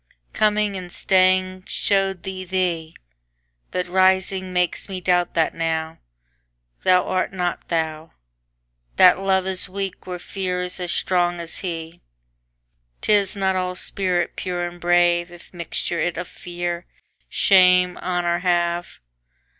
Coming 0.33 0.75
and 0.77 0.91
staying 0.91 1.65
show'd 1.67 2.23
thee 2.23 2.43
thee; 2.43 2.95
But 3.69 3.85
rising 3.87 4.51
makes 4.51 4.89
me 4.89 4.99
doubt 4.99 5.35
that 5.35 5.53
nowThou 5.53 7.05
art 7.05 7.31
not 7.31 7.67
thou. 7.67 8.13
That 8.95 9.19
Love 9.19 9.45
is 9.45 9.69
weak 9.69 10.07
where 10.07 10.17
Fear's 10.17 10.79
as 10.79 10.91
strong 10.91 11.39
as 11.39 11.59
he;'Tis 11.59 13.35
not 13.35 13.55
all 13.55 13.75
spirit 13.75 14.35
pure 14.35 14.65
and 14.65 14.81
brave, 14.81 15.29
If 15.31 15.53
mixture 15.53 15.99
it 15.99 16.17
of 16.17 16.27
Fear, 16.27 16.87
Shame, 17.29 17.95
Honour 17.97 18.39
have. 18.39 18.97